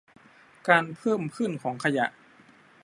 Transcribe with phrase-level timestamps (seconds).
[0.67, 2.05] การเพิ่มขึ้นของขยะ